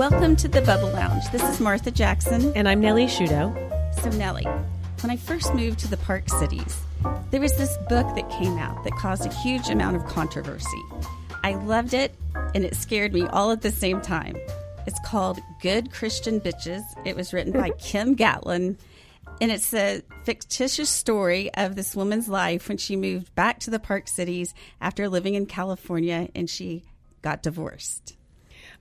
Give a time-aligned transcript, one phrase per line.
[0.00, 1.28] Welcome to the Bubble Lounge.
[1.30, 2.54] This is Martha Jackson.
[2.56, 3.54] And I'm Nellie Shudo.
[4.00, 4.46] So, Nellie,
[5.02, 6.80] when I first moved to the Park Cities,
[7.30, 10.82] there was this book that came out that caused a huge amount of controversy.
[11.44, 12.14] I loved it,
[12.54, 14.38] and it scared me all at the same time.
[14.86, 16.80] It's called Good Christian Bitches.
[17.04, 18.78] It was written by Kim Gatlin,
[19.38, 23.78] and it's a fictitious story of this woman's life when she moved back to the
[23.78, 26.84] Park Cities after living in California and she
[27.20, 28.16] got divorced.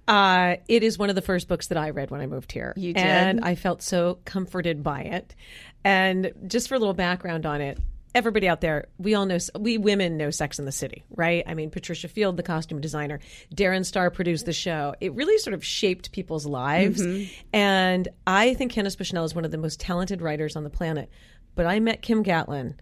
[0.09, 2.73] Uh, it is one of the first books that I read when I moved here.
[2.75, 3.03] You did?
[3.03, 5.35] And I felt so comforted by it.
[5.83, 7.77] And just for a little background on it,
[8.15, 11.43] everybody out there, we all know, we women know Sex in the City, right?
[11.45, 13.19] I mean, Patricia Field, the costume designer,
[13.53, 14.95] Darren Star produced the show.
[14.99, 17.01] It really sort of shaped people's lives.
[17.01, 17.31] Mm-hmm.
[17.53, 21.11] And I think Candace Bushnell is one of the most talented writers on the planet.
[21.53, 22.79] But I met Kim Gatlin,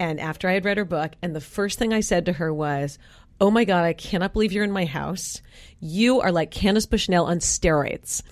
[0.00, 2.52] and after I had read her book, and the first thing I said to her
[2.52, 2.98] was,
[3.40, 5.42] Oh my God, I cannot believe you're in my house.
[5.80, 8.22] You are like Candace Bushnell on steroids.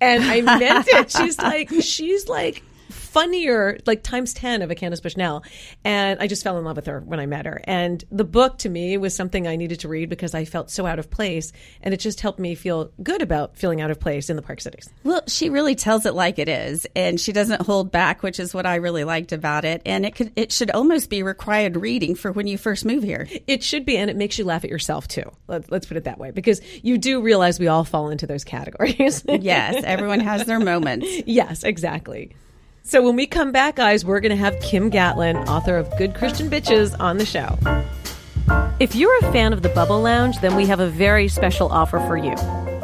[0.00, 1.10] And I meant it.
[1.10, 5.44] She's like, she's like funnier, like times 10 of a Candace Bushnell.
[5.84, 7.60] And I just fell in love with her when I met her.
[7.64, 10.86] And the book to me was something I needed to read because I felt so
[10.86, 11.52] out of place.
[11.82, 14.60] And it just helped me feel good about feeling out of place in the Park
[14.60, 14.88] Cities.
[15.04, 18.54] Well, she really tells it like it is, and she doesn't hold back, which is
[18.54, 19.82] what I really liked about it.
[19.86, 23.28] And it could, it should almost be required reading for when you first move here.
[23.46, 25.30] It should be, and it makes you laugh at yourself too.
[25.48, 28.44] Let, us put it that way, because you do realize we all fall into those
[28.44, 29.24] categories.
[29.28, 31.06] yes, everyone has their moments.
[31.26, 32.34] Yes, exactly.
[32.86, 36.14] So when we come back, guys, we're going to have Kim Gatlin, author of Good
[36.14, 37.56] Christian Bitches, on the show.
[38.78, 41.98] If you're a fan of the Bubble Lounge, then we have a very special offer
[42.00, 42.36] for you.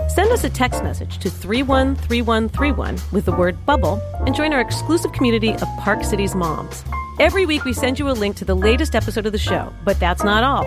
[0.08, 5.12] Send us a text message to 313131 with the word bubble and join our exclusive
[5.12, 6.82] community of Park City's moms.
[7.18, 10.00] Every week we send you a link to the latest episode of the show, but
[10.00, 10.64] that's not all.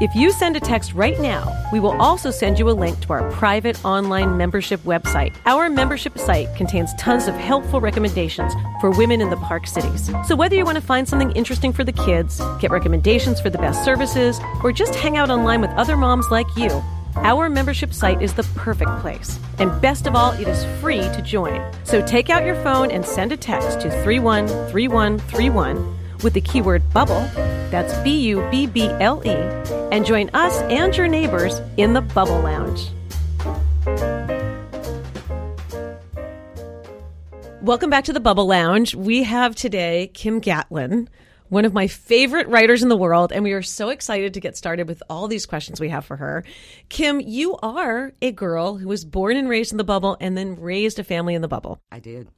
[0.00, 3.12] If you send a text right now, we will also send you a link to
[3.12, 5.36] our private online membership website.
[5.44, 10.08] Our membership site contains tons of helpful recommendations for women in the park cities.
[10.24, 13.58] So whether you want to find something interesting for the kids, get recommendations for the
[13.58, 16.80] best services, or just hang out online with other moms like you,
[17.16, 19.36] our membership site is the perfect place.
[19.58, 21.60] And best of all, it is free to join.
[21.82, 27.20] So take out your phone and send a text to 313131 with the keyword bubble,
[27.70, 29.34] that's B U B B L E,
[29.92, 32.90] and join us and your neighbors in the Bubble Lounge.
[37.62, 38.94] Welcome back to the Bubble Lounge.
[38.94, 41.08] We have today Kim Gatlin,
[41.50, 44.56] one of my favorite writers in the world, and we are so excited to get
[44.56, 46.44] started with all these questions we have for her.
[46.88, 50.58] Kim, you are a girl who was born and raised in the bubble and then
[50.58, 51.80] raised a family in the bubble.
[51.92, 52.28] I did.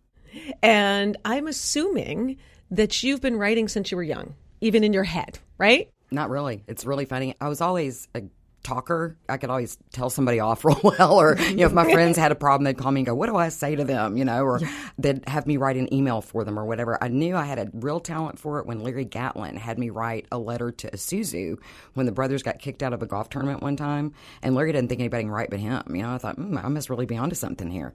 [0.62, 2.38] And I'm assuming
[2.70, 5.90] that you've been writing since you were young, even in your head, right?
[6.10, 6.64] Not really.
[6.66, 7.36] It's really funny.
[7.40, 8.22] I was always a
[8.62, 9.16] talker.
[9.28, 12.32] I could always tell somebody off real well, or you know, if my friends had
[12.32, 14.42] a problem, they'd call me and go, "What do I say to them?" You know,
[14.42, 14.60] or
[14.98, 17.02] they'd have me write an email for them or whatever.
[17.02, 20.26] I knew I had a real talent for it when Larry Gatlin had me write
[20.30, 21.58] a letter to Isuzu
[21.94, 24.88] when the brothers got kicked out of a golf tournament one time, and Larry didn't
[24.88, 25.82] think anybody can write but him.
[25.88, 27.94] You know, I thought mm, I must really be onto something here.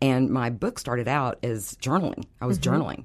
[0.00, 2.24] And my book started out as journaling.
[2.40, 2.74] I was mm-hmm.
[2.74, 3.04] journaling.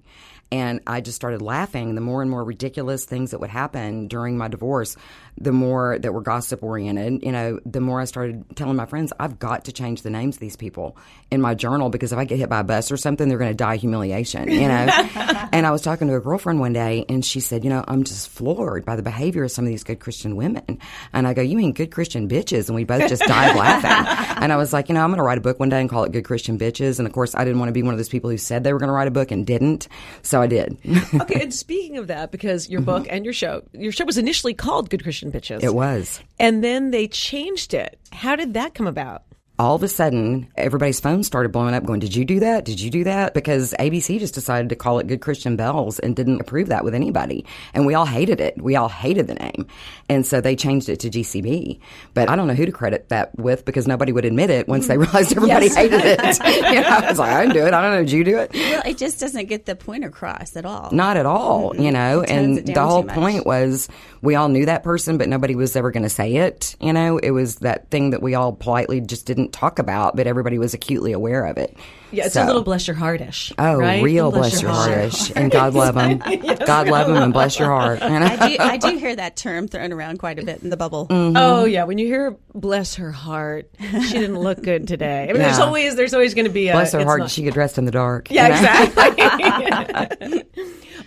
[0.51, 1.95] And I just started laughing.
[1.95, 4.97] The more and more ridiculous things that would happen during my divorce,
[5.39, 9.13] the more that were gossip oriented, you know, the more I started telling my friends,
[9.19, 10.97] I've got to change the names of these people
[11.31, 13.51] in my journal because if I get hit by a bus or something, they're going
[13.51, 14.87] to die humiliation, you know?
[15.51, 18.03] and I was talking to a girlfriend one day and she said, you know, I'm
[18.03, 20.79] just floored by the behavior of some of these good Christian women.
[21.13, 22.67] And I go, you mean good Christian bitches?
[22.67, 24.27] And we both just died laughing.
[24.41, 25.87] And I was like, you know, I'm going to write a book one day and
[25.87, 26.97] call it Good Christian Bitches.
[26.97, 28.73] And of course, I didn't want to be one of those people who said they
[28.73, 29.87] were going to write a book and didn't.
[30.23, 30.79] So I did.
[31.13, 32.85] okay, and speaking of that, because your mm-hmm.
[32.85, 35.63] book and your show, your show was initially called Good Christian Bitches.
[35.63, 36.21] It was.
[36.39, 37.99] And then they changed it.
[38.11, 39.23] How did that come about?
[39.61, 42.65] All of a sudden, everybody's phones started blowing up going, Did you do that?
[42.65, 43.35] Did you do that?
[43.35, 46.95] Because ABC just decided to call it Good Christian Bells and didn't approve that with
[46.95, 47.45] anybody.
[47.75, 48.59] And we all hated it.
[48.59, 49.67] We all hated the name.
[50.09, 51.79] And so they changed it to GCB.
[52.15, 54.87] But I don't know who to credit that with because nobody would admit it once
[54.87, 55.75] they realized everybody yes.
[55.75, 56.19] hated it.
[56.73, 57.73] you know, I was like, I didn't do it.
[57.75, 58.01] I don't know.
[58.01, 58.51] Did you do it?
[58.55, 60.89] Well, it just doesn't get the point across at all.
[60.91, 61.83] Not at all, mm-hmm.
[61.83, 62.23] you know.
[62.23, 63.89] And the whole point was
[64.23, 66.75] we all knew that person, but nobody was ever going to say it.
[66.81, 70.27] You know, it was that thing that we all politely just didn't talk about, but
[70.27, 71.75] everybody was acutely aware of it.
[72.11, 73.51] Yeah, it's So- a little bless your heartish.
[73.57, 74.03] Oh, right?
[74.03, 76.17] real Little bless, your heartish, and God love them.
[76.65, 77.99] God love them, and bless your heart.
[78.01, 78.07] You?
[78.07, 81.07] I do, I do hear that term thrown around quite a bit in the bubble.
[81.07, 81.37] Mm-hmm.
[81.37, 85.23] Oh yeah, when you hear "bless her heart," she didn't look good today.
[85.23, 87.43] I mean, there's always there's always going to be a Bless her heart, not- she
[87.43, 88.29] get dressed in the dark.
[88.29, 88.83] you yeah, know?
[88.83, 90.43] exactly.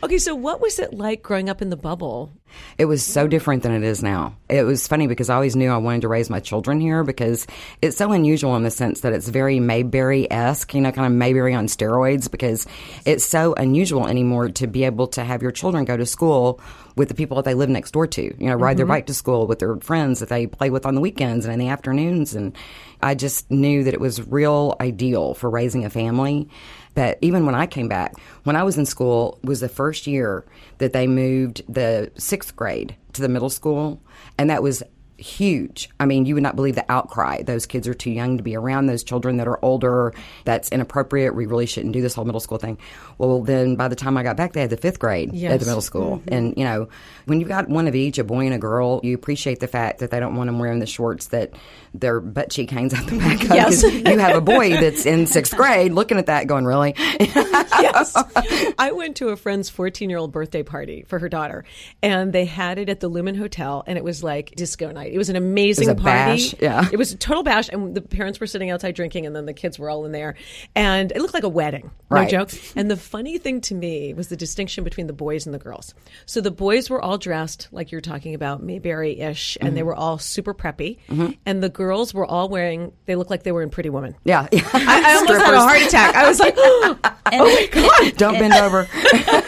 [0.02, 2.32] okay, so what was it like growing up in the bubble?
[2.78, 4.36] It was so different than it is now.
[4.48, 7.48] It was funny because I always knew I wanted to raise my children here because
[7.82, 11.12] it's so unusual in the sense that it's very Mayberry esque, you know, kind of
[11.12, 12.67] Mayberry on steroids because
[13.05, 16.61] it's so unusual anymore to be able to have your children go to school
[16.96, 18.93] with the people that they live next door to, you know, ride their mm-hmm.
[18.93, 21.58] bike to school with their friends that they play with on the weekends and in
[21.58, 22.35] the afternoons.
[22.35, 22.56] And
[23.02, 26.49] I just knew that it was real ideal for raising a family.
[26.94, 28.14] But even when I came back,
[28.44, 30.44] when I was in school, was the first year
[30.79, 34.00] that they moved the sixth grade to the middle school,
[34.38, 34.82] and that was
[35.16, 35.88] huge.
[36.00, 37.43] I mean, you would not believe the outcry.
[37.43, 40.12] Those kids are too young to be around those children that are older.
[40.44, 41.34] That's inappropriate.
[41.34, 42.78] We really shouldn't do this whole middle school thing.
[43.19, 45.66] Well, then by the time I got back, they had the fifth grade at the
[45.66, 46.19] middle school.
[46.19, 46.34] Mm-hmm.
[46.34, 46.88] And, you know,
[47.26, 50.00] when you've got one of each, a boy and a girl, you appreciate the fact
[50.00, 51.52] that they don't want them wearing the shorts that
[51.94, 53.50] their butt cheek hangs out the back of.
[53.50, 53.82] Yes.
[53.82, 56.94] You have a boy that's in sixth grade looking at that going, really?
[56.99, 58.14] yes.
[58.78, 61.64] I went to a friend's 14 year old birthday party for her daughter,
[62.02, 65.03] and they had it at the Lumen Hotel, and it was like disco night.
[65.12, 66.32] It was an amazing It was a party.
[66.50, 66.88] bash, yeah.
[66.92, 69.52] It was a total bash, and the parents were sitting outside drinking, and then the
[69.52, 70.34] kids were all in there.
[70.74, 71.90] And it looked like a wedding.
[72.10, 72.28] No Right.
[72.30, 72.50] joke.
[72.76, 75.94] And the funny thing to me was the distinction between the boys and the girls.
[76.26, 79.86] So the boys were all dressed like you're talking about, Mayberry ish, and they Mm-hmm.
[79.88, 80.98] were all super preppy.
[81.46, 84.14] And the girls were all wearing, they looked like they were in Pretty Woman.
[84.24, 84.46] Yeah.
[84.52, 86.14] I, I almost had a heart attack.
[86.14, 86.98] I was like, oh,
[87.32, 88.16] And, Oh my god!
[88.16, 88.86] Don't bend over.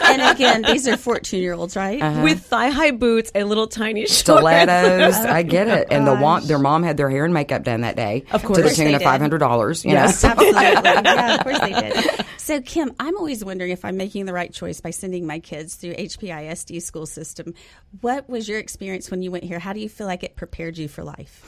[0.02, 2.00] and again, these are 14 year olds, right?
[2.02, 2.22] Uh-huh.
[2.22, 4.14] with thigh high boots and little tiny shorts.
[4.18, 5.14] Stilettos.
[5.16, 5.88] I get it.
[5.90, 8.24] Oh and the want, their mom had their hair and makeup done that day.
[8.32, 9.84] Of To the course tune of $500.
[9.84, 10.22] You Yes.
[10.22, 10.30] know?
[10.30, 10.60] Absolutely.
[10.62, 12.26] yeah, of course they did.
[12.46, 15.74] So, Kim, I'm always wondering if I'm making the right choice by sending my kids
[15.74, 17.54] through HPISD school system.
[18.02, 19.58] What was your experience when you went here?
[19.58, 21.44] How do you feel like it prepared you for life?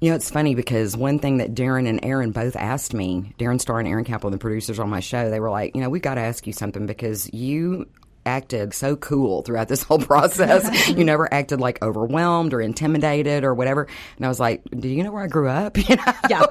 [0.00, 3.60] You know, it's funny because one thing that Darren and Aaron both asked me, Darren
[3.60, 6.00] Star and Aaron Kaplan, the producers on my show, they were like, you know, we've
[6.02, 7.88] got to ask you something because you
[8.26, 10.88] acted so cool throughout this whole process.
[10.88, 13.86] you never acted like overwhelmed or intimidated or whatever.
[14.16, 15.76] And I was like, do you know where I grew up?
[15.86, 16.12] You know?
[16.28, 16.46] Yeah.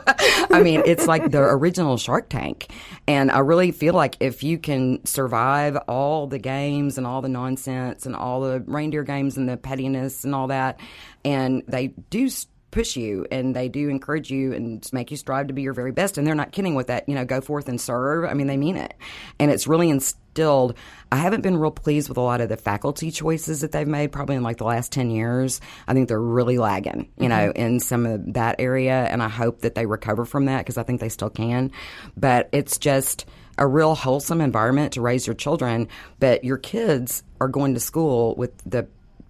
[0.50, 2.72] I mean, it's like the original Shark Tank.
[3.06, 7.28] And I really feel like if you can survive all the games and all the
[7.28, 10.80] nonsense and all the reindeer games and the pettiness and all that,
[11.26, 12.30] and they do
[12.76, 15.92] push you and they do encourage you and make you strive to be your very
[15.92, 16.18] best.
[16.18, 18.26] And they're not kidding with that, you know, go forth and serve.
[18.26, 18.94] I mean, they mean it.
[19.40, 19.90] And it's really
[20.36, 20.76] instilled.
[21.12, 24.12] I haven't been real pleased with a lot of the faculty choices that they've made
[24.12, 25.62] probably in like the last 10 years.
[25.88, 27.62] I think they're really lagging, you know, mm-hmm.
[27.62, 29.06] in some of that area.
[29.06, 31.72] And I hope that they recover from that because I think they still can.
[32.18, 33.26] But it's just,
[33.58, 35.88] a real wholesome environment to raise your children,
[36.20, 38.86] but your kids are going to school with the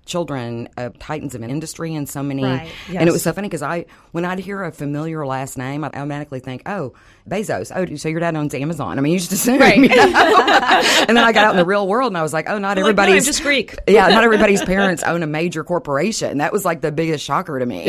[0.06, 3.48] children of titans of an industry and so many Right, and it was so funny
[3.48, 6.94] because i when i'd hear a familiar last name i automatically think oh
[7.27, 9.77] bezos oh so your dad owns amazon i mean you just assume Right.
[9.77, 9.95] you know?
[11.07, 12.77] and then i got out in the real world and i was like oh not
[12.77, 16.38] You're like, "No, everybody's I'm just Greek." yeah not everybody's parents own a major corporation
[16.38, 17.86] that was like the biggest shocker to me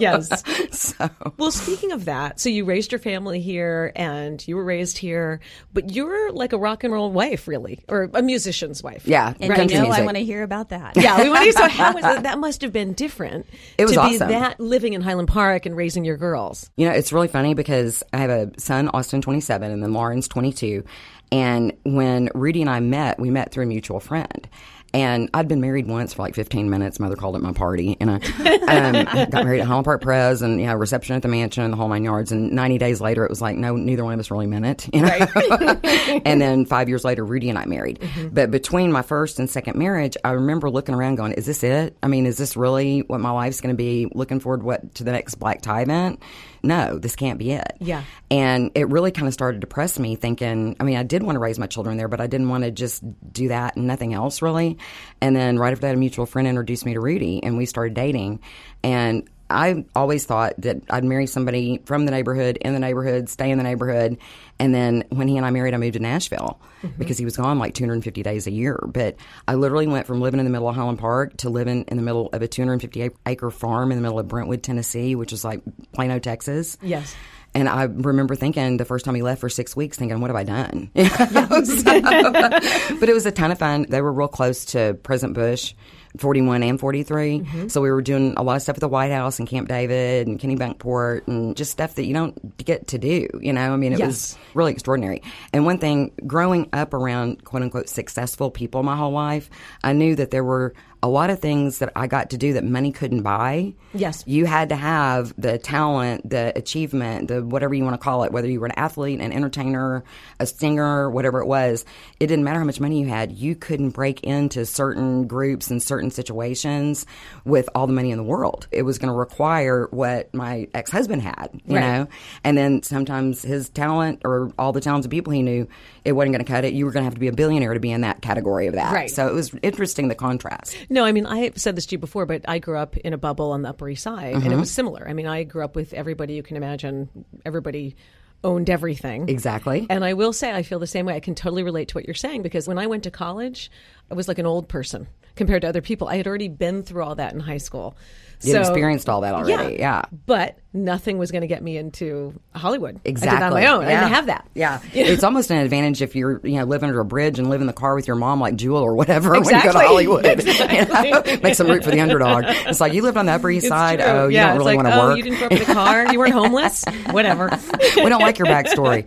[0.00, 0.42] Yes.
[0.70, 4.98] so Well, speaking of that, so you raised your family here and you were raised
[4.98, 5.40] here,
[5.72, 9.06] but you're like a rock and roll wife, really, or a musician's wife.
[9.06, 10.02] yeah And country you know, music.
[10.02, 10.96] I want to hear about that.
[10.96, 11.52] Yeah, we want to.
[11.52, 12.24] So how was that?
[12.24, 13.46] That must have been different.
[13.78, 14.28] It was to be awesome.
[14.28, 16.70] that living in Highland Park and raising your girls.
[16.76, 20.28] You know, it's really funny because I have a son, Austin, 27, and then Lauren's
[20.28, 20.84] 22.
[21.32, 24.48] And when Rudy and I met, we met through a mutual friend.
[24.94, 27.00] And I'd been married once for like 15 minutes.
[27.00, 27.96] Mother called it my party.
[28.00, 31.28] And I um, got married at Highland Park Press and, you know, reception at the
[31.28, 32.30] mansion and the whole nine yards.
[32.30, 34.94] And 90 days later, it was like, no, neither one of us really meant it.
[34.94, 35.10] You know?
[36.24, 38.08] and then five years later, Rudy and I married.
[38.30, 41.96] But between my first and second marriage, I remember looking around going, is this it?
[42.00, 44.06] I mean, is this really what my life's going to be?
[44.14, 46.22] Looking forward what to the next black tie event?
[46.64, 47.76] No, this can't be it.
[47.78, 48.02] Yeah.
[48.30, 51.36] And it really kind of started to depress me thinking, I mean, I did want
[51.36, 54.14] to raise my children there, but I didn't want to just do that and nothing
[54.14, 54.78] else really.
[55.20, 57.94] And then right after that, a mutual friend introduced me to Rudy and we started
[57.94, 58.40] dating.
[58.82, 63.50] And I always thought that I'd marry somebody from the neighborhood, in the neighborhood, stay
[63.50, 64.18] in the neighborhood.
[64.58, 66.98] And then when he and I married, I moved to Nashville mm-hmm.
[66.98, 68.82] because he was gone like 250 days a year.
[68.86, 71.96] But I literally went from living in the middle of Highland Park to living in
[71.96, 75.44] the middle of a 250 acre farm in the middle of Brentwood, Tennessee, which is
[75.44, 75.60] like
[75.92, 76.78] Plano, Texas.
[76.80, 77.14] Yes.
[77.54, 80.36] And I remember thinking the first time he left for six weeks, thinking, "What have
[80.36, 80.90] I done?"
[81.64, 82.00] So-
[83.00, 83.86] but it was a ton of fun.
[83.88, 85.74] They were real close to President Bush.
[86.18, 87.40] 41 and 43.
[87.40, 87.66] Mm-hmm.
[87.66, 90.28] So we were doing a lot of stuff at the White House and Camp David
[90.28, 93.72] and Kennebunkport and just stuff that you don't get to do, you know?
[93.72, 94.06] I mean, it Yes.
[94.06, 95.22] was really extraordinary.
[95.52, 99.50] And one thing, growing up around quote unquote successful people my whole life,
[99.82, 100.72] I knew that there were
[101.04, 103.74] a lot of things that I got to do that money couldn't buy.
[103.92, 104.24] Yes.
[104.26, 108.32] You had to have the talent, the achievement, the whatever you want to call it,
[108.32, 110.02] whether you were an athlete, an entertainer,
[110.40, 111.84] a singer, whatever it was.
[112.20, 113.32] It didn't matter how much money you had.
[113.32, 117.04] You couldn't break into certain groups and certain situations
[117.44, 118.66] with all the money in the world.
[118.72, 121.80] It was going to require what my ex husband had, you Right.
[121.82, 122.08] know?
[122.44, 125.68] And then sometimes his talent or all the talented people he knew,
[126.04, 126.74] it wasn't going to cut it.
[126.74, 128.74] You were going to have to be a billionaire to be in that category of
[128.74, 128.92] that.
[128.92, 129.10] Right.
[129.10, 130.76] So it was interesting the contrast.
[130.90, 133.12] No, I mean, I have said this to you before, but I grew up in
[133.12, 134.60] a bubble on the Upper East Side, and it Mm-hmm.
[134.60, 135.08] was similar.
[135.08, 137.08] I mean, I grew up with everybody you can imagine.
[137.46, 137.96] Everybody
[138.42, 139.28] owned everything.
[139.30, 139.86] Exactly.
[139.88, 141.14] And I will say, I feel the same way.
[141.14, 143.70] I can totally relate to what you're saying because when I went to college,
[144.10, 146.08] I was like an old person compared to other people.
[146.08, 147.96] I had already been through all that in high school.
[148.42, 149.76] You experienced all that already.
[149.78, 150.02] Yeah.
[150.26, 153.00] But nothing was going to get me into Hollywood.
[153.04, 153.42] Exactly.
[153.42, 153.84] I on my own.
[153.84, 154.00] I Yeah.
[154.00, 154.48] didn't have that.
[154.54, 154.80] Yeah.
[154.92, 157.66] It's almost an advantage if you're, you know, living under a bridge and live in
[157.66, 160.24] the car with your mom like Jewel or whatever when you go to Hollywood.
[160.26, 160.78] Exactly.
[161.04, 161.22] You know?
[161.42, 162.44] Makes them root for the underdog.
[162.46, 163.98] It's like you lived on the Upper East It's Side.
[164.00, 164.08] true.
[164.08, 165.16] Oh, you yeah, don't it's really like, want to oh, work.
[165.16, 166.12] you didn't grow up in a car.
[166.12, 166.84] You weren't homeless.
[167.10, 167.50] Whatever.
[167.96, 169.04] we don't like your backstory.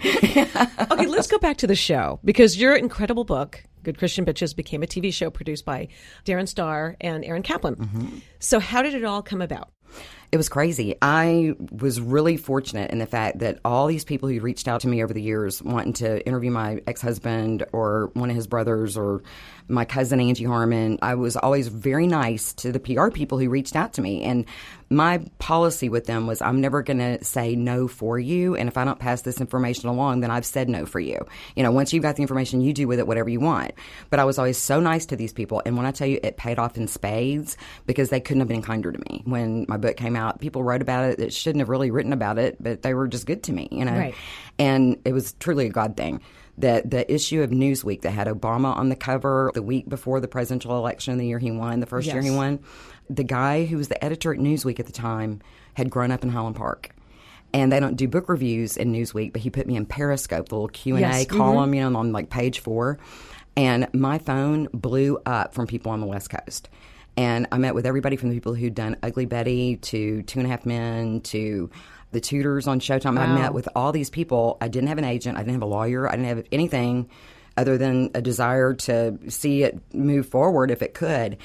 [0.91, 4.83] okay, let's go back to the show because your incredible book, Good Christian Bitches, became
[4.83, 5.87] a TV show produced by
[6.25, 7.75] Darren Star and Aaron Kaplan.
[7.77, 8.17] Mm-hmm.
[8.37, 9.69] So, how did it all come about?
[10.29, 10.95] It was crazy.
[11.01, 14.89] I was really fortunate in the fact that all these people who reached out to
[14.89, 18.97] me over the years wanting to interview my ex husband or one of his brothers
[18.97, 19.23] or
[19.69, 23.75] my cousin Angie Harmon, I was always very nice to the PR people who reached
[23.75, 24.23] out to me.
[24.23, 24.45] And
[24.89, 28.55] my policy with them was I'm never going to say no for you.
[28.55, 31.25] And if I don't pass this information along, then I've said no for you.
[31.55, 33.73] You know, once you've got the information, you do with it whatever you want.
[34.09, 35.61] But I was always so nice to these people.
[35.65, 38.61] And when I tell you it paid off in spades because they couldn't have been
[38.61, 39.23] kinder to me.
[39.25, 42.37] When my book came out, people wrote about it that shouldn't have really written about
[42.37, 43.97] it, but they were just good to me, you know?
[43.97, 44.15] Right.
[44.57, 46.21] And it was truly a God thing.
[46.59, 50.27] That the issue of Newsweek that had Obama on the cover the week before the
[50.27, 52.59] presidential election, the year he won, the first year he won,
[53.09, 55.41] the guy who was the editor at Newsweek at the time
[55.75, 56.95] had grown up in Highland Park.
[57.53, 60.55] And they don't do book reviews in Newsweek, but he put me in Periscope, the
[60.55, 61.37] little Q and A mm-hmm.
[61.37, 62.97] column, you know, on like page four.
[63.55, 66.69] And my phone blew up from people on the West Coast.
[67.15, 70.47] And I met with everybody from the people who'd done Ugly Betty to Two and
[70.47, 71.69] a Half Men to
[72.11, 73.17] the Tudors on Showtime.
[73.19, 74.57] I met with all these people.
[74.61, 75.37] I didn't have an agent.
[75.37, 76.07] I didn't have a lawyer.
[76.07, 77.09] I didn't have anything
[77.57, 81.37] other than a desire to see it move forward if it could.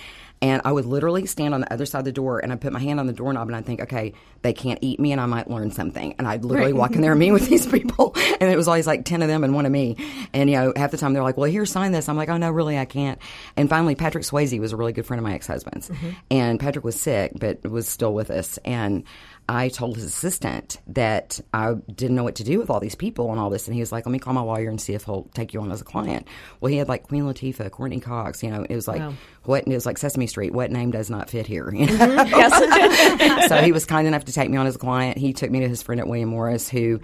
[0.42, 2.72] And I would literally stand on the other side of the door and I'd put
[2.72, 5.26] my hand on the doorknob and I'd think, okay, they can't eat me and I
[5.26, 6.16] might learn something.
[6.18, 8.12] And I'd literally walk in there and meet with these people.
[8.40, 9.96] And it was always like 10 of them and one of me.
[10.32, 12.08] And, you know, half the time they're like, well, here, sign this.
[12.08, 13.20] I'm like, oh, no, really, I can't.
[13.56, 15.88] And finally, Patrick Swayze was a really good friend of my ex husband's.
[15.88, 16.10] Mm-hmm.
[16.32, 18.58] And Patrick was sick, but was still with us.
[18.64, 19.04] And
[19.48, 23.30] I told his assistant that I didn't know what to do with all these people
[23.30, 23.66] and all this.
[23.66, 25.60] And he was like, let me call my lawyer and see if he'll take you
[25.60, 26.28] on as a client.
[26.60, 29.14] Well, he had like Queen Latifah, Courteney Cox, you know, it was like, Wow.
[29.44, 31.70] what, it was like Sesame Street, what name does not fit here?
[31.82, 33.30] You mm-hmm.
[33.30, 33.46] know?
[33.48, 35.18] so he was kind enough to take me on as a client.
[35.18, 37.00] He took me to his friend at William Morris, who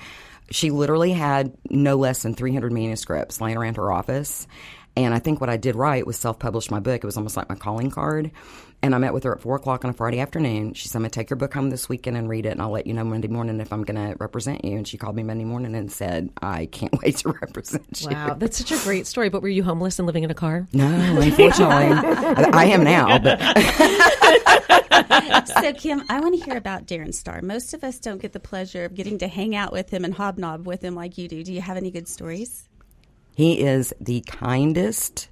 [0.50, 4.46] she literally had no less than 300 manuscripts laying around her office.
[5.04, 6.96] And I think what I did right was self publish my book.
[6.96, 8.30] It was almost like my calling card.
[8.80, 10.72] And I met with her at four o'clock on a Friday afternoon.
[10.74, 12.62] She said, I'm going to take your book home this weekend and read it, and
[12.62, 14.76] I'll let you know Monday morning if I'm going to represent you.
[14.76, 18.10] And she called me Monday morning and said, I can't wait to represent you.
[18.10, 19.30] Wow, that's such a great story.
[19.30, 20.68] But were you homeless and living in a car?
[20.72, 21.64] No, unfortunately.
[21.64, 23.40] I I am now, but
[25.60, 27.42] So, Kim, I want to hear about Darren Star.
[27.42, 30.14] Most of us don't get the pleasure of getting to hang out with him and
[30.14, 31.42] hobnob with him like you do.
[31.42, 32.67] Do you have any good stories?
[33.38, 35.28] He is the kindest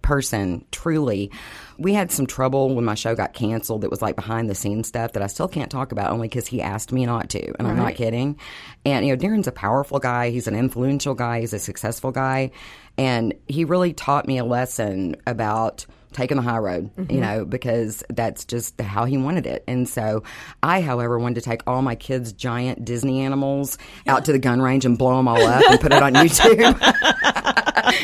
[0.00, 1.30] person, truly.
[1.76, 4.88] We had some trouble when my show got canceled that was like behind the scenes
[4.88, 7.52] stuff that I still can't talk about only because he asked me not to.
[7.58, 8.38] And I'm not kidding.
[8.86, 10.30] And, you know, Darren's a powerful guy.
[10.30, 11.40] He's an influential guy.
[11.40, 12.50] He's a successful guy.
[12.96, 15.84] And he really taught me a lesson about
[16.14, 17.20] taking the high road, you mm-hmm.
[17.20, 19.62] know, because that's just how he wanted it.
[19.68, 20.22] And so
[20.62, 24.62] I, however, wanted to take all my kids' giant Disney animals out to the gun
[24.62, 26.80] range and blow them all up and put it on YouTube.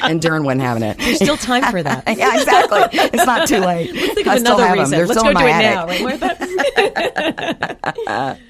[0.02, 0.98] and Darren wasn't having it.
[0.98, 2.02] There's still time for that.
[2.18, 2.80] yeah, exactly.
[2.92, 3.90] It's not too late.
[4.14, 4.84] Think I of still another have them.
[4.84, 4.98] reason.
[4.98, 5.74] They're Let's still go in do it attic.
[5.74, 6.02] now, right,
[8.06, 8.40] Martha?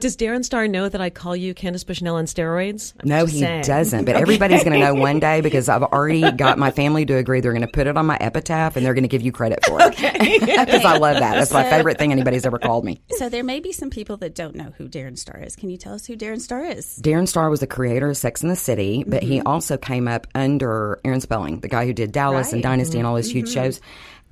[0.00, 2.92] Does Darren Star know that I call you Candace Bushnell on steroids?
[3.00, 3.64] I'm No, he saying.
[3.64, 4.04] doesn't.
[4.04, 7.40] But everybody's going to know one day because I've already got my family to agree
[7.40, 9.64] they're going to put it on my epitaph and they're going to give you credit
[9.64, 9.96] for it.
[9.96, 11.34] Because I love that.
[11.34, 13.00] That's my favorite thing anybody's ever called me.
[13.10, 15.56] So there may be some people that don't know who Darren Star is.
[15.56, 16.98] Can you tell us who Darren Star is?
[17.02, 19.46] Darren Star was the creator of Sex in the City, but he mm-hmm.
[19.46, 22.70] also came up under Aaron Spelling, the guy who did Dallas and Right.
[22.70, 23.64] Dynasty and all those huge mm-hmm.
[23.64, 23.80] shows.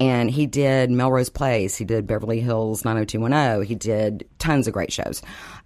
[0.00, 1.76] And he did Melrose Place.
[1.76, 3.66] He did Beverly Hills 90210.
[3.66, 5.22] He did tons of great shows.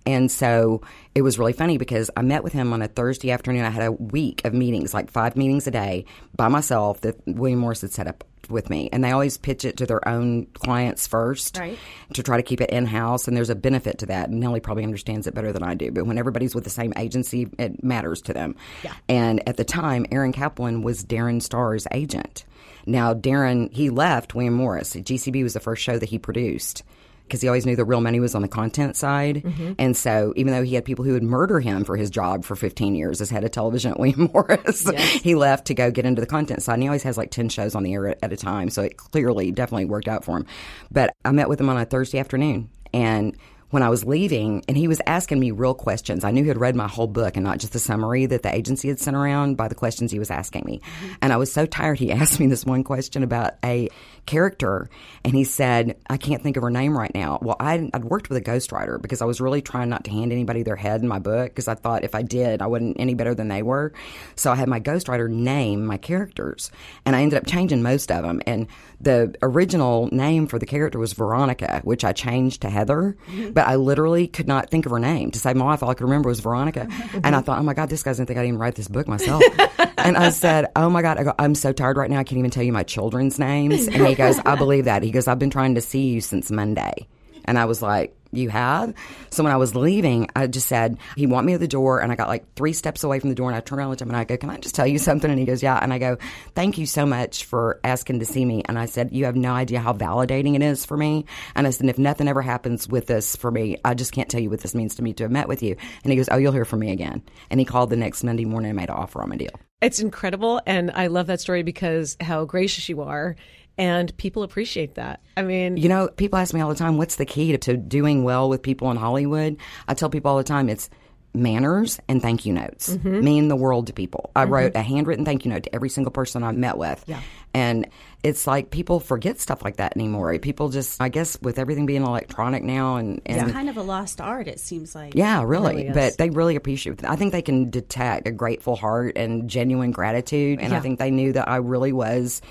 [0.08, 0.80] And so
[1.14, 3.64] it was really funny because I met with him on a Thursday afternoon.
[3.66, 7.58] I had a week of meetings, like five meetings a day by myself that William
[7.58, 8.88] Morris had set up with me.
[8.90, 11.76] And they always pitch it to their own clients first Right.
[12.14, 13.28] to try to keep it in house.
[13.28, 14.30] And there's a benefit to that.
[14.30, 15.90] And Nellie probably understands it better than I do.
[15.90, 18.56] But when everybody's with the same agency, it matters to them.
[18.82, 18.94] Yeah.
[19.10, 22.46] And at the time, Aaron Kaplan was Darren Star's agent.
[22.86, 24.94] Now, Darren, he left William Morris.
[24.94, 26.82] GCB was the first show that he produced
[27.28, 29.36] because he always knew the real money was on the content side.
[29.36, 29.72] Mm-hmm.
[29.78, 32.56] And so, even though he had people who would murder him for his job for
[32.56, 34.88] 15 years as head of television at William Morris,
[35.22, 36.74] he left to go get into the content side.
[36.74, 38.70] And he always has like 10 shows on the air at, at a time.
[38.70, 40.46] So, it clearly definitely worked out for him.
[40.90, 42.70] But I met with him on a Thursday afternoon.
[42.92, 43.36] And
[43.70, 46.24] when I was leaving, and he was asking me real questions.
[46.24, 48.54] I knew he had read my whole book and not just the summary that the
[48.54, 50.80] agency had sent around by the questions he was asking me.
[50.80, 51.14] Mm-hmm.
[51.22, 51.98] And I was so tired.
[51.98, 53.88] He asked me this one question about a
[54.28, 54.90] character,
[55.24, 57.38] and he said, I can't think of her name right now.
[57.40, 60.32] Well, I, I'd worked with a ghostwriter because I was really trying not to hand
[60.32, 63.14] anybody their head in my book because I thought if I did, I wasn't any
[63.14, 63.92] better than they were.
[64.36, 66.70] So I had my ghostwriter name my characters,
[67.06, 68.42] and I ended up changing most of them.
[68.46, 68.68] And
[69.00, 73.52] the original name for the character was Veronica, which I changed to Heather, mm-hmm.
[73.52, 75.30] but I literally could not think of her name.
[75.30, 76.88] To save my life, all I could remember was Veronica.
[77.24, 79.08] And I thought, oh my God, this guy's to think I didn't write this book
[79.08, 79.42] myself.
[79.98, 82.18] and I said, oh my God, I go, I'm so tired right now.
[82.18, 83.86] I can't even tell you my children's names.
[83.88, 85.02] And he goes, I believe that.
[85.02, 87.08] He goes, I've been trying to see you since Monday.
[87.44, 88.92] And I was like, you have?
[89.30, 92.02] So when I was leaving, I just said, he want me at the door.
[92.02, 93.48] And I got like three steps away from the door.
[93.48, 95.30] And I turned around to him and I go, can I just tell you something?
[95.30, 95.78] And he goes, yeah.
[95.80, 96.18] And I go,
[96.54, 98.64] thank you so much for asking to see me.
[98.68, 101.24] And I said, you have no idea how validating it is for me.
[101.54, 104.42] And I said, if nothing ever happens with this for me, I just can't tell
[104.42, 105.74] you what this means to me to have met with you.
[106.04, 107.22] And he goes, oh, you'll hear from me again.
[107.48, 109.58] And he called the next Monday morning and made an offer on my deal.
[109.80, 113.36] It's incredible, and I love that story because how gracious you are,
[113.78, 115.20] and people appreciate that.
[115.36, 117.76] I mean, You know, people ask me all the time, what's the key to, to
[117.76, 119.56] doing well with people in Hollywood?
[119.86, 120.90] I tell people all the time, it's
[121.34, 123.20] manners and thank you notes mm-hmm.
[123.22, 124.30] mean the world to people.
[124.34, 124.52] I mm-hmm.
[124.52, 127.04] wrote a handwritten thank you note to every single person I met with.
[127.06, 127.20] Yeah.
[127.54, 127.88] And
[128.22, 130.36] it's like people forget stuff like that anymore.
[130.38, 133.82] People just, I guess, with everything being electronic now and, and It's kind of a
[133.82, 135.14] lost art, it seems like.
[135.14, 135.74] yeah, really.
[135.74, 137.04] really but they really appreciate it.
[137.04, 140.60] I think they can detect a grateful heart and genuine gratitude.
[140.60, 142.42] And I think they knew that I really was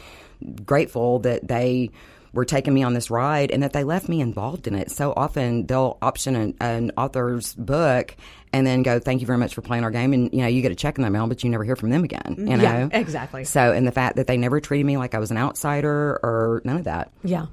[0.65, 1.91] grateful that they
[2.33, 4.91] were taking me on this ride and that they left me involved in it.
[4.91, 8.15] So often they'll option an, an author's book
[8.53, 10.13] and then go, thank you very much for playing our game.
[10.13, 11.89] And, you know, you get a check in the mail, but you never hear from
[11.89, 12.47] them again, mm-hmm.
[12.47, 12.63] you know?
[12.63, 13.43] Yeah, exactly.
[13.43, 16.61] So, and the fact that they never treated me like I was an outsider or
[16.63, 17.11] none of that.
[17.23, 17.47] yeah.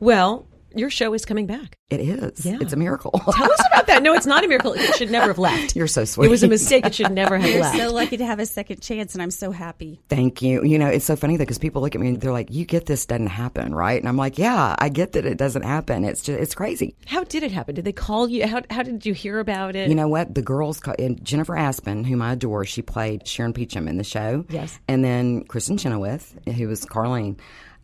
[0.00, 1.76] Well, your show is coming back.
[1.90, 2.44] It is.
[2.44, 2.58] Yeah.
[2.60, 3.10] It's a miracle.
[3.36, 4.02] Tell us about that.
[4.02, 4.72] No, it's not a miracle.
[4.72, 5.76] It should never have left.
[5.76, 6.26] You're so sweet.
[6.26, 6.86] It was a mistake.
[6.86, 7.76] It should never have You're left.
[7.78, 10.00] so lucky to have a second chance, and I'm so happy.
[10.08, 10.64] Thank you.
[10.64, 12.64] You know, it's so funny though because people look at me and they're like, "You
[12.64, 16.04] get this doesn't happen, right?" And I'm like, "Yeah, I get that it doesn't happen.
[16.04, 17.74] It's just it's crazy." how did it happen?
[17.74, 18.46] Did they call you?
[18.46, 19.88] How, how did you hear about it?
[19.88, 20.34] You know what?
[20.34, 24.04] The girls, ca- and Jennifer Aspen, whom I adore, she played Sharon Peacham in the
[24.04, 24.46] show.
[24.48, 24.78] Yes.
[24.88, 27.38] And then Kristin Chenoweth, who was Carlene.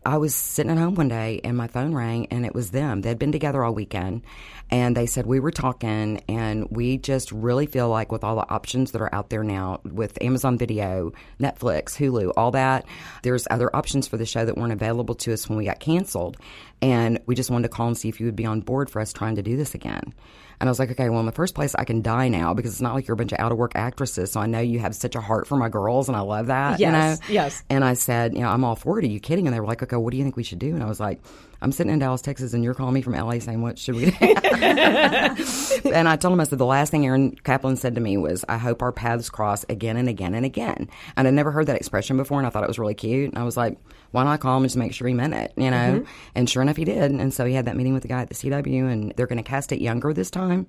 [0.09, 3.03] I was sitting at home one day and my phone rang and it was them.
[3.03, 4.23] They'd been together all weekend
[4.71, 8.49] and they said we were talking and we just really feel like with all the
[8.49, 12.87] options that are out there now with Amazon Video, Netflix, Hulu, all that,
[13.23, 16.39] there's other options for the show that weren't available to us when we got canceled.
[16.81, 19.03] And we just wanted to call and see if you would be on board for
[19.03, 20.15] us trying to do this again.
[20.61, 22.73] And I was like, okay, well, in the first place, I can die now because
[22.73, 24.33] it's not like you're a bunch of out of work actresses.
[24.33, 26.81] So I know you have such a heart for my girls, and I love that.
[26.81, 27.43] Yes, you know?
[27.43, 27.63] yes.
[27.71, 29.05] And I said, you know, I'm all for it.
[29.05, 29.47] Are you kidding?
[29.47, 30.75] And they were like, okay, what do you think we should do?
[30.75, 31.21] And I was like,
[31.61, 34.11] I'm sitting in Dallas, Texas, and you're calling me from LA saying, what should we
[34.11, 34.17] do?
[34.21, 38.45] and I told him, I said, the last thing Aaron Kaplan said to me was,
[38.49, 40.89] I hope our paths cross again and again and again.
[41.17, 43.31] And I'd never heard that expression before, and I thought it was really cute.
[43.31, 43.77] And I was like,
[44.11, 46.05] why not call him and just make sure he meant it, you know?
[46.35, 47.11] And sure enough, he did.
[47.11, 49.37] And so he had that meeting with the guy at the CW, and they're going
[49.43, 50.67] to cast it younger this time.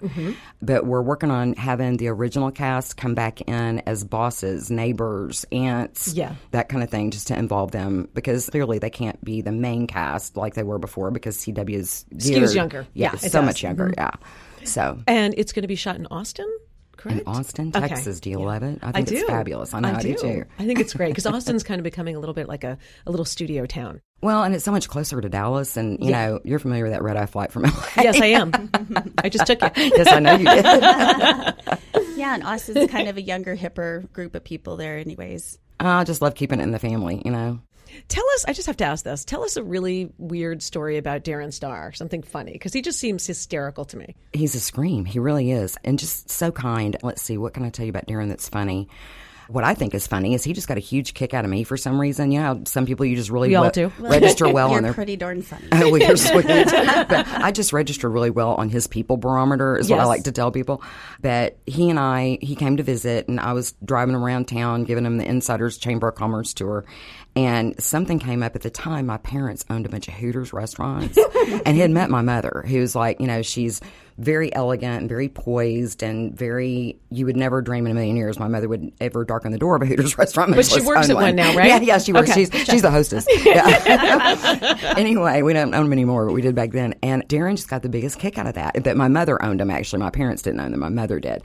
[0.62, 6.14] But we're working on having the original cast come back in as bosses, neighbors, aunts,
[6.14, 6.36] Yeah.
[6.52, 9.88] that kind of thing, just to involve them because clearly they can't be the main
[9.88, 12.88] cast like they were before because CW is Skews younger.
[12.94, 13.34] Yeah, Yeah, so does.
[13.36, 13.46] Mm-hmm.
[13.46, 13.94] much younger.
[13.98, 14.12] Yeah.
[14.66, 16.48] So and it's going to be shot in Austin,
[17.00, 17.22] correct?
[17.22, 17.88] in Austin, Okay.
[17.88, 18.80] Texas, do you love it?
[18.84, 19.16] I I think do.
[19.16, 19.74] it's fabulous.
[19.74, 20.16] I know I, do.
[20.16, 20.46] too.
[20.60, 23.12] I think it's great because Austin's kind of becoming a little bit like a, a
[23.12, 24.02] little studio town.
[24.22, 26.28] Well, and it's so much closer to Dallas, and you Yeah.
[26.28, 27.72] know, you're familiar with that red eye flight from LA.
[27.98, 28.70] Yes, I am.
[29.18, 29.72] I just took it.
[29.78, 30.66] yes, I know you did.
[32.18, 35.58] Yeah, and Austin's kind of a younger, hipper group of people there, anyways.
[35.80, 37.60] I just love keeping it in the family, you know.
[38.08, 39.26] Tell us, I just have to ask this.
[39.26, 43.26] Tell us a really weird story about Darren Star, something funny, because he just seems
[43.26, 44.16] hysterical to me.
[44.34, 45.06] He's a scream.
[45.06, 45.78] He really is.
[45.84, 46.96] And just so kind.
[47.04, 48.88] Let's see, what can I tell you about Darren that's funny?
[49.48, 51.64] What I think is funny is he just got a huge kick out of me
[51.64, 52.32] for some reason.
[52.32, 53.92] You know, some people you just really We all we- do.
[54.00, 55.68] register well You're on their pretty darn funny.
[55.72, 56.46] Oh, well, you're sweet.
[56.46, 60.32] but I just register really well on his people barometer, is what I like to
[60.32, 60.84] tell people.
[61.22, 65.04] That he and I, he came to visit, and I was driving around town giving
[65.04, 66.86] him the Insiders Chamber of Commerce tour.
[67.40, 69.06] And something came up at the time.
[69.06, 71.18] My parents owned a bunch of Hooters restaurants,
[71.66, 73.80] and he had met my mother, who was like, you know, she's
[74.18, 77.00] very elegant and very poised and very.
[77.10, 79.78] You would never dream in a million years my mother would ever darken the door
[79.78, 80.54] of a Hooters restaurant.
[80.54, 81.68] But she works at one now, right?
[81.68, 82.32] Yeah, yeah, she works.
[82.32, 82.44] Okay.
[82.46, 83.26] She's she's the hostess.
[83.46, 84.94] Yeah.
[84.98, 86.96] anyway, we don't own them anymore, but we did back then.
[87.02, 88.84] And Darren just got the biggest kick out of that.
[88.84, 89.72] That my mother owned them.
[89.72, 90.82] Actually, my parents didn't own them.
[90.82, 91.42] My mother did.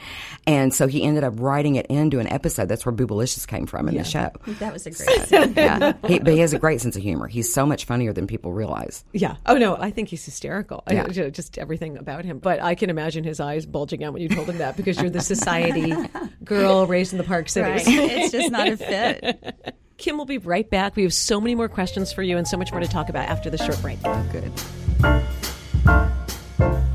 [0.46, 2.68] And so he ended up writing it into an episode.
[2.68, 4.30] That's where Boobalicious came from in the show.
[4.58, 5.54] That was a great scene.
[5.54, 7.26] Yeah, he, but he has a great sense of humor.
[7.28, 9.04] He's so much funnier than people realize.
[9.12, 9.36] Yeah.
[9.46, 10.82] Oh no, I think he's hysterical.
[10.86, 11.08] I- Yeah.
[11.08, 12.38] ju- just everything about him.
[12.38, 15.10] But I can imagine his eyes bulging out when you told him that because you're
[15.10, 15.94] the society
[16.44, 17.86] girl raised in the Park Cities.
[17.86, 18.10] Right.
[18.10, 19.76] It's just not a fit.
[19.96, 20.96] Kim will be right back.
[20.96, 23.28] We have so many more questions for you and so much more to talk about
[23.28, 23.98] after the short break.
[24.04, 25.24] Oh, good.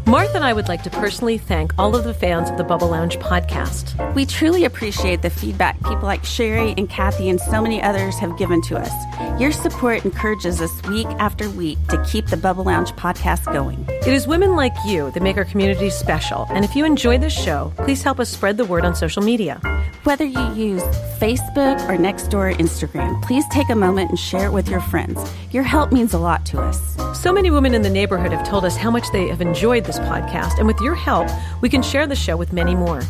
[0.10, 2.88] Martha and I would like to personally thank all of the fans of the Bubble
[2.88, 3.94] Lounge podcast.
[4.16, 8.36] We truly appreciate the feedback people like Sherry and Kathy and so many others have
[8.36, 8.92] given to us.
[9.40, 13.86] Your support encourages us week after week to keep the Bubble Lounge podcast going.
[13.88, 16.48] It is women like you that make our community special.
[16.50, 19.62] And if you enjoy this show, please help us spread the word on social media.
[20.06, 20.82] Whether you use
[21.20, 25.20] Facebook or Nextdoor or Instagram, please take a moment and share it with your friends.
[25.52, 26.98] Your help means a lot to us.
[27.20, 29.99] So many women in the neighborhood have told us how much they have enjoyed this
[30.00, 31.28] podcast, and with your help,
[31.62, 33.02] we can share the show with many more.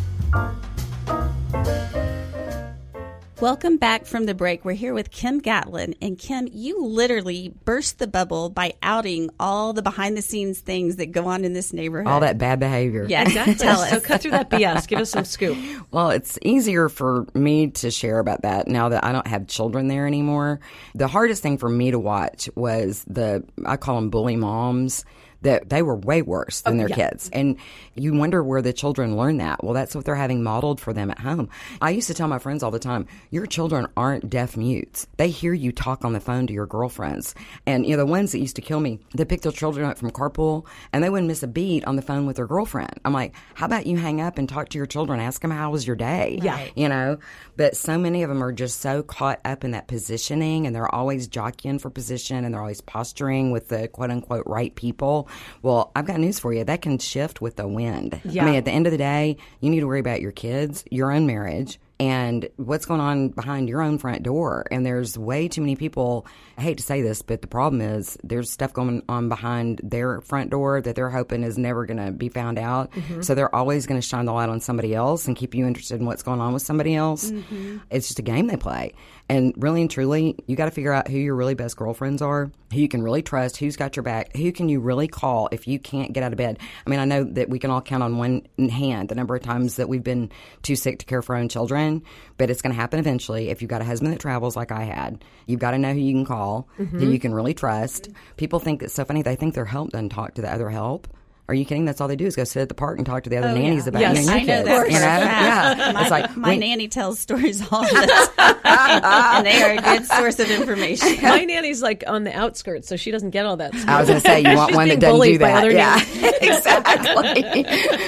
[3.41, 4.65] Welcome back from the break.
[4.65, 5.95] We're here with Kim Gatlin.
[6.01, 10.97] And Kim, you literally burst the bubble by outing all the behind the scenes things
[10.97, 12.11] that go on in this neighborhood.
[12.11, 13.05] All that bad behavior.
[13.07, 13.23] Yeah,
[13.57, 14.89] tell So cut through that BS.
[14.89, 15.57] Give us some scoop.
[15.91, 19.87] Well, it's easier for me to share about that now that I don't have children
[19.87, 20.59] there anymore.
[20.93, 25.05] The hardest thing for me to watch was the, I call them bully moms.
[25.41, 27.29] That they were way worse than oh, their kids.
[27.31, 27.57] And
[27.95, 29.63] you wonder where the children learn that.
[29.63, 31.49] Well, that's what they're having modeled for them at home.
[31.81, 35.07] I used to tell my friends all the time, your children aren't deaf mutes.
[35.17, 37.35] They hear you talk on the phone to your girlfriends.
[37.65, 39.97] And, you know, the ones that used to kill me, they picked their children up
[39.97, 42.99] from carpool and they wouldn't miss a beat on the phone with their girlfriend.
[43.05, 45.71] I'm like, how about you hang up and talk to your children, ask them how
[45.71, 46.39] was your day?
[46.41, 46.67] Yeah.
[46.75, 47.17] You know,
[47.55, 50.93] but so many of them are just so caught up in that positioning and they're
[50.93, 55.28] always jockeying for position and they're always posturing with the quote unquote right people.
[55.61, 56.63] Well, I've got news for you.
[56.63, 58.21] That can shift with the wind.
[58.23, 58.43] Yeah.
[58.43, 60.83] I mean, at the end of the day, you need to worry about your kids,
[60.89, 64.65] your own marriage, and what's going on behind your own front door.
[64.71, 66.25] And there's way too many people.
[66.57, 70.21] I hate to say this, but the problem is there's stuff going on behind their
[70.21, 72.91] front door that they're hoping is never going to be found out.
[72.91, 73.21] Mm-hmm.
[73.21, 75.99] So they're always going to shine the light on somebody else and keep you interested
[75.99, 77.31] in what's going on with somebody else.
[77.31, 77.79] Mm-hmm.
[77.89, 78.93] It's just a game they play.
[79.27, 82.51] And really and truly, you got to figure out who your really best girlfriends are,
[82.73, 85.67] who you can really trust, who's got your back, who can you really call if
[85.67, 86.57] you can't get out of bed.
[86.85, 89.43] I mean, I know that we can all count on one hand the number of
[89.43, 90.31] times that we've been
[90.63, 91.88] too sick to care for our own children,
[92.37, 93.49] but it's going to happen eventually.
[93.49, 95.99] If you've got a husband that travels like I had, you've got to know who
[95.99, 97.11] you can call, who mm-hmm.
[97.11, 98.09] you can really trust.
[98.37, 99.21] People think it's so funny.
[99.21, 101.07] They think their help doesn't talk to the other help.
[101.49, 101.85] Are you kidding?
[101.85, 103.47] That's all they do is go sit at the park and talk to the other
[103.47, 104.23] oh, nannies about Yes.
[104.23, 104.67] you and your I know kids.
[104.67, 104.99] that you know?
[104.99, 105.79] fact.
[105.79, 109.71] Yeah, My, it's like my when- nanny tells stories all the time, and they are
[109.71, 111.17] a good source of information.
[111.23, 113.73] My nanny's like on the outskirts, so she doesn't get all that.
[113.73, 113.89] Stuff.
[113.89, 115.57] I was going to say you want one that doesn't do that.
[115.57, 115.99] other Yeah,
[116.39, 117.63] exactly.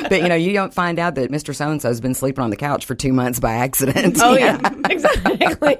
[0.07, 1.55] but you know, you don't find out that Mr.
[1.55, 4.17] So and So's been sleeping on the couch for two months by accident.
[4.21, 4.81] Oh yeah, know?
[4.87, 5.77] exactly.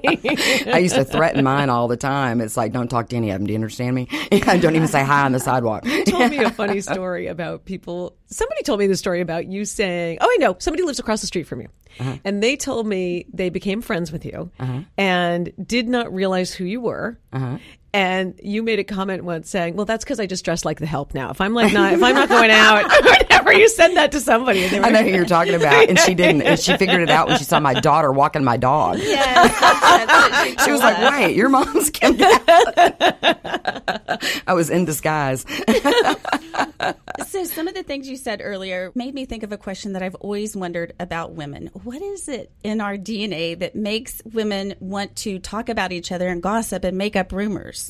[0.74, 2.41] I used to threaten mine all the time.
[2.41, 3.45] It's like, don't talk to any of them.
[3.45, 4.08] Do you understand me?
[4.32, 5.86] don't even say hi on the sidewalk.
[6.08, 8.15] told me a funny story about people.
[8.27, 10.55] Somebody told me the story about you saying, "Oh, I know.
[10.59, 11.67] Somebody lives across the street from you,"
[11.99, 12.17] uh-huh.
[12.23, 14.81] and they told me they became friends with you uh-huh.
[14.97, 17.19] and did not realize who you were.
[17.33, 17.57] Uh-huh.
[17.93, 20.86] And you made a comment once saying, "Well, that's because I just dress like the
[20.86, 21.30] help now.
[21.32, 24.21] If I'm like not, if I'm not going out, or whatever." You said that to
[24.21, 24.65] somebody.
[24.67, 26.43] They were, I know who you're talking about, and she didn't.
[26.43, 28.99] And she figured it out when she saw my daughter walking my dog.
[28.99, 32.93] Yes, that's what she She was like, "Wait, your mom's Kim." Gatlin."
[34.47, 35.45] I was in disguise.
[37.27, 40.04] So, some of the things you said earlier made me think of a question that
[40.04, 41.69] I've always wondered about women.
[41.84, 46.27] What is it in our DNA that makes women want to talk about each other
[46.27, 47.81] and gossip and make up rumors?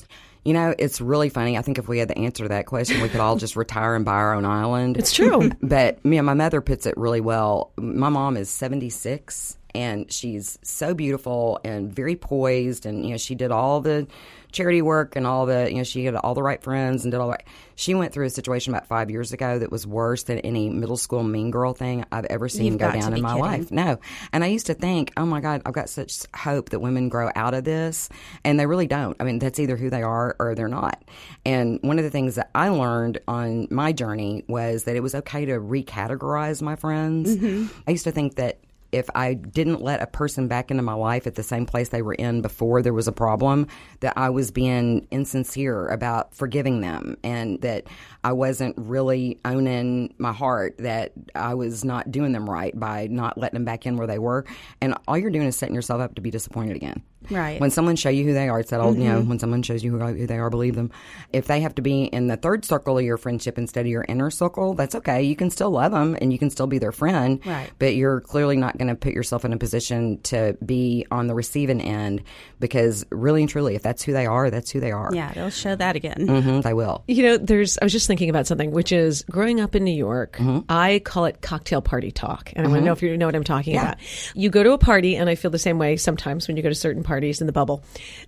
[0.43, 1.55] You know, it's really funny.
[1.55, 3.95] I think if we had the answer to that question, we could all just retire
[3.95, 4.97] and buy our own island.
[4.97, 5.51] It's true.
[5.61, 7.71] but me and my mother puts it really well.
[7.77, 13.35] My mom is 76 and she's so beautiful and very poised and you know she
[13.35, 14.07] did all the
[14.51, 17.19] charity work and all the you know she had all the right friends and did
[17.19, 17.43] all the right.
[17.75, 20.97] She went through a situation about five years ago that was worse than any middle
[20.97, 23.41] school mean girl thing I've ever seen You've go down in my kidding.
[23.41, 23.71] life.
[23.71, 23.99] No,
[24.33, 27.31] and I used to think, oh my God, I've got such hope that women grow
[27.35, 28.09] out of this,
[28.43, 29.15] and they really don't.
[29.19, 31.03] I mean, that's either who they are or they're not.
[31.45, 35.15] And one of the things that I learned on my journey was that it was
[35.15, 37.35] okay to recategorize my friends.
[37.35, 37.67] Mm-hmm.
[37.87, 38.59] I used to think that
[38.91, 42.01] if I didn't let a person back into my life at the same place they
[42.01, 43.67] were in before there was a problem,
[44.01, 47.87] that I was being insincere about forgiving them and that
[48.23, 53.37] I wasn't really owning my heart, that I was not doing them right by not
[53.37, 54.45] letting them back in where they were.
[54.81, 57.03] And all you're doing is setting yourself up to be disappointed again.
[57.29, 57.59] Right.
[57.61, 59.83] When someone show you who they are, it's that old, you know, when someone shows
[59.83, 60.91] you who, who they are, believe them.
[61.31, 64.05] If they have to be in the third circle of your friendship instead of your
[64.07, 65.23] inner circle, that's okay.
[65.23, 67.39] You can still love them and you can still be their friend.
[67.45, 67.69] Right.
[67.79, 71.35] But you're clearly not going to put yourself in a position to be on the
[71.35, 72.23] receiving end
[72.59, 75.11] because really and truly, if that's who they are, that's who they are.
[75.13, 76.27] yeah, they'll show that again.
[76.27, 77.03] hmm they will.
[77.07, 79.95] You know, there's, I was just thinking about something, which is growing up in New
[79.95, 80.59] York, Mm-hmm.
[80.69, 82.51] I call it cocktail party talk.
[82.55, 83.97] And I want to know if you know what I'm talking about.
[84.33, 86.69] You go to a party, and I feel the same way sometimes when you go
[86.69, 87.10] to certain parties
[87.41, 87.83] in the bubble.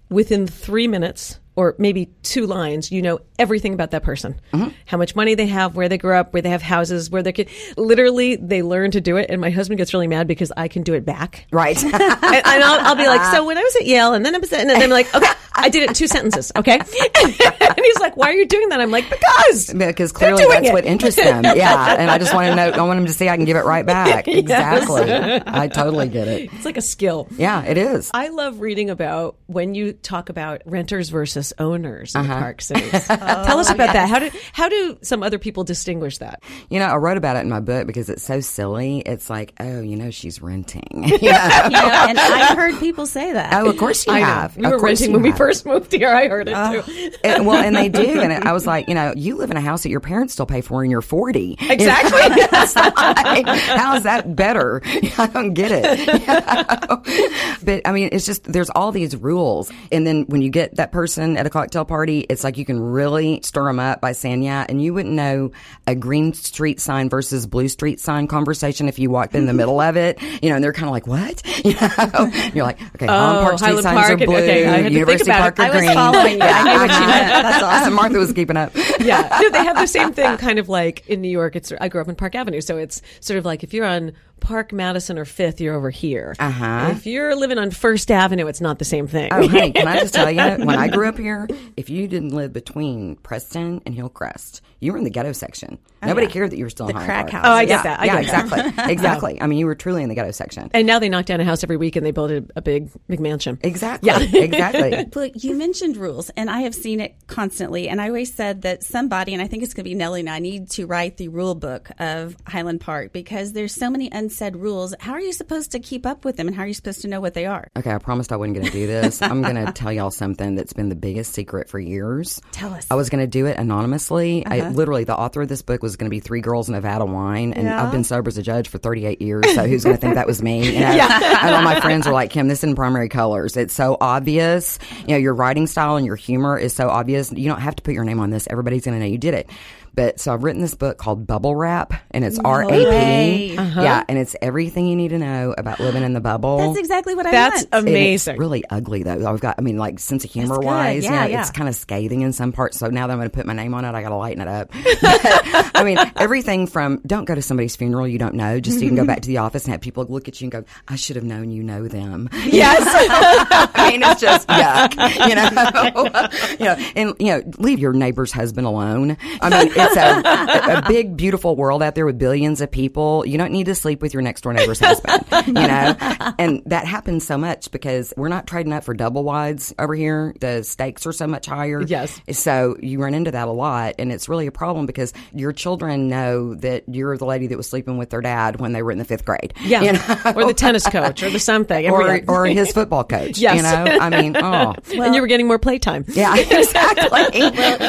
[0.10, 4.40] Within three minutes, or maybe two lines, you know everything about that person.
[4.54, 4.70] Mm-hmm.
[4.86, 7.34] How much money they have, where they grew up, where they have houses, where they
[7.34, 7.50] could.
[7.78, 9.30] Literally, they learn to do it.
[9.30, 11.48] And my husband gets really mad because I can do it back.
[11.52, 11.82] Right.
[11.84, 14.38] and, and I'll, I'll be like, so when I was at Yale, and then I
[14.38, 16.80] was, at, and then I'm like, okay, I did it in two sentences, okay.
[16.80, 18.82] and he's like, why are you doing that?
[18.82, 20.74] I'm like, because because clearly that's it.
[20.74, 21.44] what interests them.
[21.54, 21.96] Yeah.
[21.98, 23.66] And I just want to know, I want him to see I can give it
[23.66, 24.28] right back.
[24.28, 25.12] Exactly.
[25.46, 26.52] I totally get it.
[26.54, 27.28] It's like a skill.
[27.38, 28.10] Yeah, it is.
[28.14, 32.40] I love reading about when you talk about renters versus owners in the uh-huh.
[32.40, 33.08] park cities.
[33.24, 34.10] Oh, Tell us about that.
[34.10, 36.44] How do how do some other people distinguish that?
[36.70, 39.00] You know, I wrote about it in my book because it's so silly.
[39.00, 40.84] It's like, oh, you know, she's renting.
[41.24, 41.62] You know?
[41.66, 43.54] You know, and I've heard people say that.
[43.54, 44.26] oh, of course you I know.
[44.26, 44.58] have.
[44.58, 46.10] We Of were renting you when we first moved here.
[46.10, 46.82] I heard it oh.
[46.82, 47.12] too.
[47.24, 48.20] And- well, and they do.
[48.20, 50.46] And I was like, you know, you live in a house that your parents still
[50.46, 51.58] pay for and you're 40.
[51.62, 52.20] Exactly.
[52.24, 54.82] It's like, How is that better?
[55.18, 56.00] I don't get it.
[56.00, 57.56] You know?
[57.64, 59.72] But I mean, it's just, there's all these rules.
[59.92, 62.80] And then when you get that person at a cocktail party, it's like you can
[62.80, 65.52] really stir them up by saying, yeah, and you wouldn't know
[65.88, 69.80] a green street sign versus blue street sign conversation if you walked in the middle
[69.80, 71.42] of it, you know, and they're kind of like, what?
[71.64, 74.66] You know, you're like, okay, Highland oh, Park street Highland signs Park, are blue, okay,
[74.66, 75.94] I had to think University Park are was green.
[75.94, 76.42] following you.
[76.42, 77.44] I knew what you meant.
[77.44, 77.94] That's awesome.
[77.94, 78.76] Martha was keeping up.
[79.00, 80.38] yeah, no, they have the same thing.
[80.38, 81.56] Kind of like in New York.
[81.56, 84.12] It's I grew up in Park Avenue, so it's sort of like if you're on
[84.44, 86.36] Park Madison or Fifth, you're over here.
[86.38, 86.90] Uh-huh.
[86.92, 89.30] If you're living on First Avenue, it's not the same thing.
[89.32, 92.32] Oh, honey, can I just tell you, when I grew up here, if you didn't
[92.32, 95.80] live between Preston and Hillcrest, you were in the ghetto section.
[96.06, 97.44] Nobody cared that you were still in The Highland crack Park.
[97.44, 97.50] house.
[97.50, 98.00] Oh, I get yeah, that.
[98.02, 98.44] I yeah, get that.
[98.68, 99.42] exactly, exactly.
[99.42, 100.70] I mean, you were truly in the ghetto section.
[100.74, 102.90] And now they knock down a house every week and they build a, a big
[103.10, 103.58] McMansion.
[103.64, 104.20] Exactly, Yeah.
[104.34, 105.06] exactly.
[105.16, 107.88] Look, you mentioned rules, and I have seen it constantly.
[107.88, 110.30] And I always said that somebody, and I think it's going to be Nellie and
[110.30, 114.56] I, need to write the rule book of Highland Park because there's so many unsaid
[114.56, 114.96] rules.
[115.00, 117.08] How are you supposed to keep up with them, and how are you supposed to
[117.08, 117.68] know what they are?
[117.78, 119.22] Okay, I promised I wasn't going to do this.
[119.22, 122.42] I'm going to tell y'all something that's been the biggest secret for years.
[122.52, 122.88] Tell us.
[122.90, 124.44] I was going to do it anonymously.
[124.46, 124.70] I uh-huh.
[124.72, 127.54] literally, the author of this book was going to be three girls in Nevada wine,
[127.54, 127.84] and Yeah.
[127.84, 129.54] I've been sober as a judge for 38 years.
[129.54, 130.64] So who's going to think that was me?
[130.74, 130.88] You know?
[130.88, 133.56] And all my friends are like, Kim, this is in primary colors.
[133.56, 134.80] It's so obvious.
[135.02, 137.32] You know, your writing style and your humor is so obvious.
[137.32, 138.48] You don't have to put your name on this.
[138.50, 139.50] Everybody's going to know you did it.
[139.96, 143.54] But so I've written this book called Bubble Wrap, and it's R A way.
[143.54, 144.06] Yeah, uh-huh.
[144.10, 146.58] and it's everything you need to know about living in the bubble.
[146.58, 147.54] That's exactly what I think.
[147.54, 147.74] That's want.
[147.74, 148.34] And amazing.
[148.34, 149.26] It's really ugly though.
[149.28, 151.42] I've got, I mean, like sense of humor wise, Yeah, you know, yeah.
[151.42, 152.80] it's kind of scathing in some parts.
[152.80, 154.42] So now that I'm going to put my name on it, I got to lighten
[154.42, 154.72] it up.
[155.04, 158.84] But, I mean, everything from don't go to somebody's funeral you don't know, just so
[158.84, 160.64] you can go back to the office and have people look at you and go,
[160.88, 162.30] I should have known you know them.
[162.54, 162.84] Yes.
[163.76, 164.94] I mean, it's just yuck,
[165.28, 166.50] you know.
[166.60, 169.18] you know, and you know, leave your neighbor's husband alone.
[169.42, 173.26] I mean, it's a, a big, beautiful world out there with billions of people.
[173.26, 175.96] You don't need to sleep with your next door neighbor's husband, you know.
[176.38, 180.36] And that happens so much because we're not trading up for double wides over here.
[180.40, 181.82] The stakes are so much higher.
[181.82, 182.20] Yes.
[182.32, 186.08] So you run into that a lot, and it's really a problem because your children
[186.10, 188.98] know that you're the lady that was sleeping with their dad when they were in
[189.00, 189.54] the fifth grade.
[189.64, 189.82] Yeah.
[189.82, 190.34] you know?
[190.36, 191.90] Or the tennis coach or the something.
[191.90, 193.38] or, or his football coach.
[193.38, 193.56] Yes.
[193.56, 196.06] You know, I mean, oh, and you were getting more playtime.
[196.10, 197.40] yeah, exactly.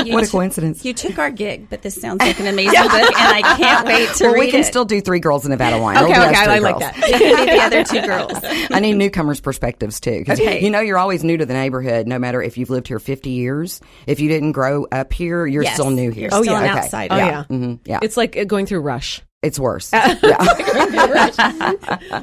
[0.07, 0.85] you what a t- coincidence.
[0.85, 4.09] You took our gig, but This sounds like an amazing book, and I can't wait
[4.17, 4.65] to well, read we can it.
[4.65, 5.97] still do three girls in Nevada wine.
[5.97, 6.93] Okay, It'll be us okay, three I like girls.
[6.93, 7.09] that.
[7.09, 8.69] You can be the other two girls.
[8.75, 10.25] I need newcomers' perspectives too.
[10.29, 10.63] Okay.
[10.63, 13.31] You know, you're always new to the neighborhood, no matter if you've lived here 50
[13.31, 13.81] years.
[14.07, 16.23] If you didn't grow up here, you're Yes, still new here.
[16.23, 16.79] you're still yeah, an okay.
[16.81, 17.15] outsider.
[17.15, 17.45] Oh yeah.
[17.51, 17.99] Mhm, yeah.
[18.03, 19.23] It's like uh, going through rush.
[19.43, 19.93] It's worse.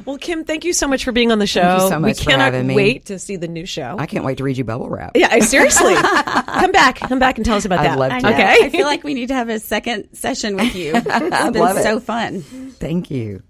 [0.04, 1.74] Well, Kim, thank you so much for being on the show.
[1.74, 2.74] you so we much for cannot having me.
[2.74, 3.96] wait to see the new show.
[3.98, 5.12] I can't wait to read you bubble wrap.
[5.16, 5.94] yeah, I- seriously.
[5.94, 6.96] come back.
[6.98, 7.98] Come back and tell us about I'd that.
[7.98, 8.22] love I to.
[8.26, 8.32] know.
[8.32, 8.56] Okay.
[8.64, 10.92] I feel like we need to have a second session with you.
[11.04, 11.82] It's been love it.
[11.82, 12.40] so fun.
[12.72, 13.42] Thank you.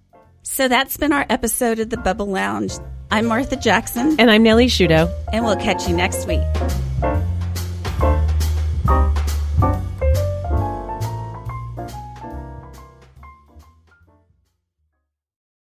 [0.43, 2.73] So that's been our episode of the Bubble Lounge.
[3.11, 5.13] I'm Martha Jackson, and I'm Nellie Shudo.
[5.33, 6.41] and we'll catch you next week.